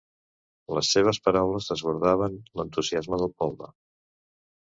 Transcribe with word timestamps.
Les 0.75 0.87
seves 0.93 1.19
paraules 1.27 1.67
desbordaven 1.73 2.39
l'entusiasme 2.61 3.19
del 3.25 3.33
poble. 3.43 3.69